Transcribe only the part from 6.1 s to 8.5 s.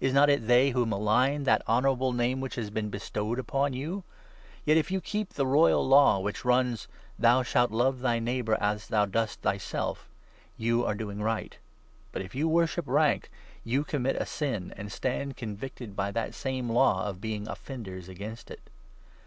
which runs— 'Thou shalt love thy neigh